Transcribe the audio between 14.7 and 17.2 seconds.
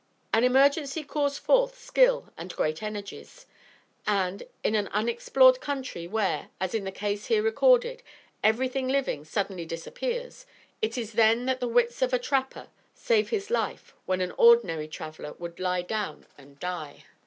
traveler would lie down and die.